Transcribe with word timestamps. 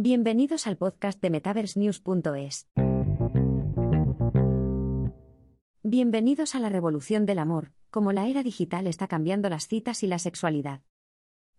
Bienvenidos 0.00 0.68
al 0.68 0.76
podcast 0.76 1.20
de 1.20 1.28
MetaverseNews.es. 1.28 2.68
Bienvenidos 5.82 6.54
a 6.54 6.60
la 6.60 6.68
revolución 6.68 7.26
del 7.26 7.40
amor, 7.40 7.72
como 7.90 8.12
la 8.12 8.28
era 8.28 8.44
digital 8.44 8.86
está 8.86 9.08
cambiando 9.08 9.50
las 9.50 9.66
citas 9.66 10.04
y 10.04 10.06
la 10.06 10.20
sexualidad. 10.20 10.82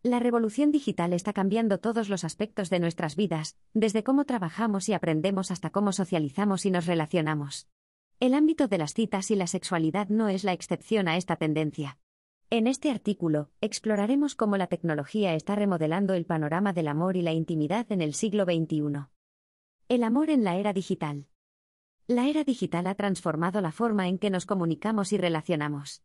La 0.03 0.19
revolución 0.19 0.71
digital 0.71 1.11
está 1.11 1.33
cambiando 1.33 1.81
todos 1.81 2.07
los 2.07 2.23
aspectos 2.23 2.69
de 2.69 2.79
nuestras 2.79 3.17
vidas, 3.17 3.57
desde 3.73 4.05
cómo 4.05 4.23
trabajamos 4.23 4.87
y 4.87 4.93
aprendemos 4.93 5.51
hasta 5.51 5.69
cómo 5.69 5.91
socializamos 5.91 6.65
y 6.65 6.71
nos 6.71 6.85
relacionamos. 6.85 7.67
El 8.21 8.33
ámbito 8.33 8.69
de 8.69 8.77
las 8.77 8.93
citas 8.93 9.31
y 9.31 9.35
la 9.35 9.47
sexualidad 9.47 10.07
no 10.07 10.29
es 10.29 10.45
la 10.45 10.53
excepción 10.53 11.09
a 11.09 11.17
esta 11.17 11.35
tendencia. 11.35 11.97
En 12.51 12.65
este 12.65 12.89
artículo, 12.89 13.51
exploraremos 13.61 14.33
cómo 14.33 14.57
la 14.57 14.65
tecnología 14.65 15.35
está 15.35 15.53
remodelando 15.53 16.15
el 16.15 16.25
panorama 16.25 16.73
del 16.73 16.87
amor 16.87 17.15
y 17.15 17.21
la 17.21 17.31
intimidad 17.31 17.91
en 17.91 18.01
el 18.01 18.15
siglo 18.15 18.45
XXI. 18.45 19.05
El 19.87 20.03
amor 20.03 20.31
en 20.31 20.43
la 20.43 20.55
era 20.55 20.73
digital. 20.73 21.27
La 22.07 22.27
era 22.27 22.43
digital 22.43 22.87
ha 22.87 22.95
transformado 22.95 23.61
la 23.61 23.71
forma 23.71 24.07
en 24.07 24.17
que 24.17 24.31
nos 24.31 24.47
comunicamos 24.47 25.13
y 25.13 25.19
relacionamos. 25.19 26.01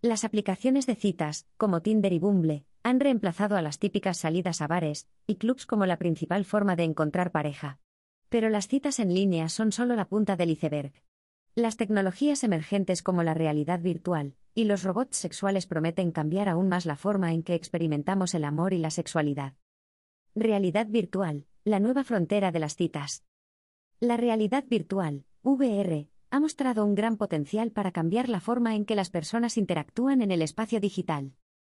Las 0.00 0.22
aplicaciones 0.22 0.86
de 0.86 0.94
citas, 0.94 1.48
como 1.56 1.82
Tinder 1.82 2.12
y 2.12 2.20
Bumble, 2.20 2.64
han 2.84 3.00
reemplazado 3.00 3.56
a 3.56 3.62
las 3.62 3.80
típicas 3.80 4.18
salidas 4.18 4.60
a 4.60 4.68
bares 4.68 5.08
y 5.26 5.34
clubs 5.34 5.66
como 5.66 5.84
la 5.84 5.96
principal 5.96 6.44
forma 6.44 6.76
de 6.76 6.84
encontrar 6.84 7.32
pareja. 7.32 7.80
Pero 8.28 8.50
las 8.50 8.68
citas 8.68 9.00
en 9.00 9.12
línea 9.12 9.48
son 9.48 9.72
solo 9.72 9.96
la 9.96 10.04
punta 10.04 10.36
del 10.36 10.50
iceberg. 10.50 10.92
Las 11.58 11.76
tecnologías 11.76 12.44
emergentes 12.44 13.02
como 13.02 13.24
la 13.24 13.34
realidad 13.34 13.80
virtual 13.80 14.36
y 14.54 14.62
los 14.62 14.84
robots 14.84 15.16
sexuales 15.16 15.66
prometen 15.66 16.12
cambiar 16.12 16.48
aún 16.48 16.68
más 16.68 16.86
la 16.86 16.94
forma 16.94 17.32
en 17.32 17.42
que 17.42 17.56
experimentamos 17.56 18.32
el 18.34 18.44
amor 18.44 18.74
y 18.74 18.78
la 18.78 18.90
sexualidad. 18.90 19.54
Realidad 20.36 20.86
virtual, 20.86 21.46
la 21.64 21.80
nueva 21.80 22.04
frontera 22.04 22.52
de 22.52 22.60
las 22.60 22.76
citas. 22.76 23.24
La 23.98 24.16
realidad 24.16 24.66
virtual, 24.68 25.24
VR, 25.42 26.08
ha 26.30 26.38
mostrado 26.38 26.84
un 26.84 26.94
gran 26.94 27.16
potencial 27.16 27.72
para 27.72 27.90
cambiar 27.90 28.28
la 28.28 28.38
forma 28.38 28.76
en 28.76 28.84
que 28.84 28.94
las 28.94 29.10
personas 29.10 29.58
interactúan 29.58 30.22
en 30.22 30.30
el 30.30 30.42
espacio 30.42 30.78
digital. 30.78 31.32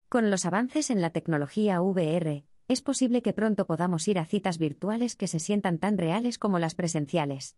Con 0.09 0.29
los 0.29 0.45
avances 0.45 0.89
en 0.89 0.99
la 0.99 1.11
tecnología 1.11 1.81
VR, 1.81 2.43
es 2.67 2.81
posible 2.81 3.21
que 3.21 3.31
pronto 3.31 3.65
podamos 3.65 4.09
ir 4.09 4.19
a 4.19 4.25
citas 4.25 4.57
virtuales 4.57 5.15
que 5.15 5.27
se 5.27 5.39
sientan 5.39 5.77
tan 5.77 5.97
reales 5.97 6.37
como 6.37 6.59
las 6.59 6.75
presenciales. 6.75 7.55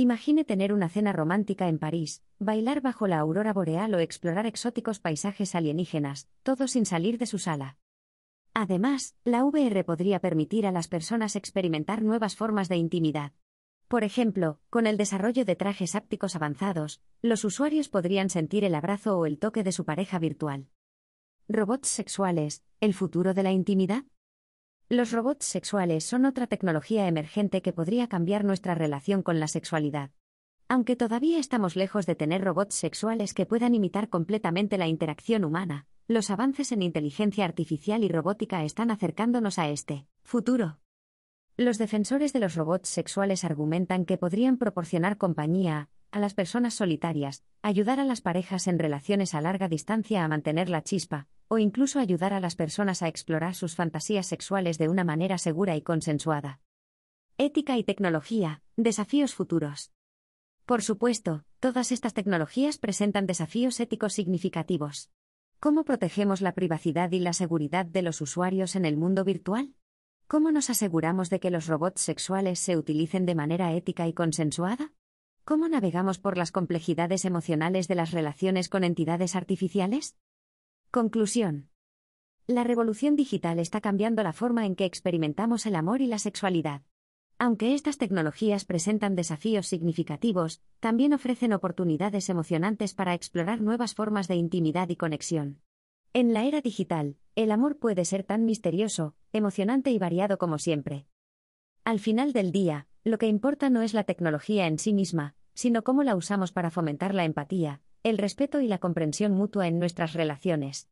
Imagine 0.00 0.44
tener 0.44 0.72
una 0.72 0.88
cena 0.88 1.12
romántica 1.12 1.66
en 1.66 1.80
París, 1.80 2.22
bailar 2.38 2.80
bajo 2.80 3.08
la 3.08 3.18
aurora 3.18 3.52
boreal 3.52 3.92
o 3.94 3.98
explorar 3.98 4.46
exóticos 4.46 5.00
paisajes 5.00 5.56
alienígenas, 5.56 6.28
todo 6.44 6.68
sin 6.68 6.86
salir 6.86 7.18
de 7.18 7.26
su 7.26 7.40
sala. 7.40 7.78
Además, 8.54 9.16
la 9.24 9.44
VR 9.44 9.82
podría 9.82 10.20
permitir 10.20 10.68
a 10.68 10.70
las 10.70 10.86
personas 10.86 11.34
experimentar 11.34 12.02
nuevas 12.02 12.36
formas 12.36 12.68
de 12.68 12.76
intimidad. 12.76 13.32
Por 13.88 14.04
ejemplo, 14.04 14.60
con 14.70 14.86
el 14.86 14.98
desarrollo 14.98 15.44
de 15.44 15.56
trajes 15.56 15.96
ápticos 15.96 16.36
avanzados, 16.36 17.02
los 17.20 17.44
usuarios 17.44 17.88
podrían 17.88 18.30
sentir 18.30 18.62
el 18.62 18.76
abrazo 18.76 19.18
o 19.18 19.26
el 19.26 19.40
toque 19.40 19.64
de 19.64 19.72
su 19.72 19.84
pareja 19.84 20.20
virtual. 20.20 20.68
Robots 21.48 21.88
sexuales, 21.88 22.62
¿el 22.80 22.94
futuro 22.94 23.34
de 23.34 23.42
la 23.42 23.50
intimidad? 23.50 24.04
Los 24.90 25.12
robots 25.12 25.44
sexuales 25.44 26.04
son 26.04 26.24
otra 26.24 26.46
tecnología 26.46 27.06
emergente 27.08 27.60
que 27.60 27.74
podría 27.74 28.08
cambiar 28.08 28.42
nuestra 28.44 28.74
relación 28.74 29.22
con 29.22 29.38
la 29.38 29.46
sexualidad. 29.46 30.12
Aunque 30.66 30.96
todavía 30.96 31.38
estamos 31.38 31.76
lejos 31.76 32.06
de 32.06 32.14
tener 32.14 32.42
robots 32.42 32.74
sexuales 32.74 33.34
que 33.34 33.44
puedan 33.44 33.74
imitar 33.74 34.08
completamente 34.08 34.78
la 34.78 34.86
interacción 34.86 35.44
humana, 35.44 35.86
los 36.06 36.30
avances 36.30 36.72
en 36.72 36.80
inteligencia 36.80 37.44
artificial 37.44 38.02
y 38.02 38.08
robótica 38.08 38.64
están 38.64 38.90
acercándonos 38.90 39.58
a 39.58 39.68
este 39.68 40.06
futuro. 40.22 40.78
Los 41.58 41.76
defensores 41.76 42.32
de 42.32 42.40
los 42.40 42.54
robots 42.54 42.88
sexuales 42.88 43.44
argumentan 43.44 44.06
que 44.06 44.16
podrían 44.16 44.56
proporcionar 44.56 45.18
compañía 45.18 45.90
a 46.12 46.18
las 46.18 46.32
personas 46.32 46.72
solitarias, 46.72 47.44
ayudar 47.60 48.00
a 48.00 48.04
las 48.04 48.22
parejas 48.22 48.66
en 48.66 48.78
relaciones 48.78 49.34
a 49.34 49.42
larga 49.42 49.68
distancia 49.68 50.24
a 50.24 50.28
mantener 50.28 50.70
la 50.70 50.82
chispa, 50.82 51.26
o 51.48 51.58
incluso 51.58 51.98
ayudar 51.98 52.32
a 52.32 52.40
las 52.40 52.54
personas 52.54 53.02
a 53.02 53.08
explorar 53.08 53.54
sus 53.54 53.74
fantasías 53.74 54.26
sexuales 54.26 54.78
de 54.78 54.88
una 54.88 55.04
manera 55.04 55.38
segura 55.38 55.76
y 55.76 55.82
consensuada. 55.82 56.60
Ética 57.38 57.76
y 57.78 57.84
tecnología, 57.84 58.62
desafíos 58.76 59.34
futuros. 59.34 59.92
Por 60.66 60.82
supuesto, 60.82 61.44
todas 61.60 61.92
estas 61.92 62.12
tecnologías 62.12 62.78
presentan 62.78 63.26
desafíos 63.26 63.80
éticos 63.80 64.12
significativos. 64.12 65.10
¿Cómo 65.60 65.84
protegemos 65.84 66.40
la 66.40 66.52
privacidad 66.52 67.10
y 67.10 67.20
la 67.20 67.32
seguridad 67.32 67.86
de 67.86 68.02
los 68.02 68.20
usuarios 68.20 68.76
en 68.76 68.84
el 68.84 68.96
mundo 68.96 69.24
virtual? 69.24 69.74
¿Cómo 70.26 70.52
nos 70.52 70.68
aseguramos 70.68 71.30
de 71.30 71.40
que 71.40 71.50
los 71.50 71.66
robots 71.66 72.02
sexuales 72.02 72.58
se 72.58 72.76
utilicen 72.76 73.24
de 73.24 73.34
manera 73.34 73.72
ética 73.72 74.06
y 74.06 74.12
consensuada? 74.12 74.92
¿Cómo 75.44 75.66
navegamos 75.68 76.18
por 76.18 76.36
las 76.36 76.52
complejidades 76.52 77.24
emocionales 77.24 77.88
de 77.88 77.94
las 77.94 78.10
relaciones 78.10 78.68
con 78.68 78.84
entidades 78.84 79.34
artificiales? 79.34 80.16
Conclusión. 80.90 81.68
La 82.46 82.64
revolución 82.64 83.14
digital 83.14 83.58
está 83.58 83.82
cambiando 83.82 84.22
la 84.22 84.32
forma 84.32 84.64
en 84.64 84.74
que 84.74 84.86
experimentamos 84.86 85.66
el 85.66 85.76
amor 85.76 86.00
y 86.00 86.06
la 86.06 86.18
sexualidad. 86.18 86.80
Aunque 87.38 87.74
estas 87.74 87.98
tecnologías 87.98 88.64
presentan 88.64 89.14
desafíos 89.14 89.66
significativos, 89.66 90.62
también 90.80 91.12
ofrecen 91.12 91.52
oportunidades 91.52 92.30
emocionantes 92.30 92.94
para 92.94 93.12
explorar 93.12 93.60
nuevas 93.60 93.94
formas 93.94 94.28
de 94.28 94.36
intimidad 94.36 94.88
y 94.88 94.96
conexión. 94.96 95.60
En 96.14 96.32
la 96.32 96.46
era 96.46 96.62
digital, 96.62 97.18
el 97.36 97.52
amor 97.52 97.78
puede 97.78 98.06
ser 98.06 98.24
tan 98.24 98.46
misterioso, 98.46 99.14
emocionante 99.34 99.90
y 99.90 99.98
variado 99.98 100.38
como 100.38 100.58
siempre. 100.58 101.04
Al 101.84 102.00
final 102.00 102.32
del 102.32 102.50
día, 102.50 102.86
lo 103.04 103.18
que 103.18 103.26
importa 103.26 103.68
no 103.68 103.82
es 103.82 103.92
la 103.92 104.04
tecnología 104.04 104.66
en 104.66 104.78
sí 104.78 104.94
misma, 104.94 105.34
sino 105.52 105.84
cómo 105.84 106.02
la 106.02 106.16
usamos 106.16 106.50
para 106.50 106.70
fomentar 106.70 107.14
la 107.14 107.26
empatía, 107.26 107.82
el 108.02 108.18
respeto 108.18 108.60
y 108.60 108.68
la 108.68 108.78
comprensión 108.78 109.32
mutua 109.32 109.66
en 109.66 109.78
nuestras 109.78 110.12
relaciones. 110.12 110.88